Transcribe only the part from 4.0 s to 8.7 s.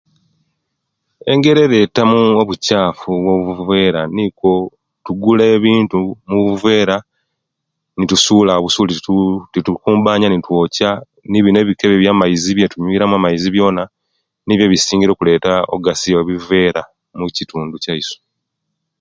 nikwo tukugula ebintu mubuvera nitusula